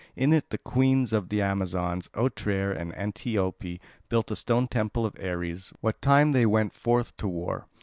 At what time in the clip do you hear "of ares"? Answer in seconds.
5.05-5.71